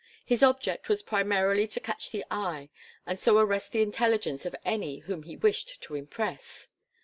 His 0.25 0.41
object 0.41 0.89
was 0.89 1.03
primarily 1.03 1.67
to 1.67 1.79
catch 1.79 2.09
the 2.09 2.25
eye 2.31 2.71
and 3.05 3.19
so 3.19 3.37
arrest 3.37 3.71
the 3.71 3.83
intelligence 3.83 4.47
of 4.47 4.55
any 4.65 4.97
whom 4.97 5.21
he 5.21 5.37
wished 5.37 5.79
to 5.81 5.93
impress. 5.93 6.69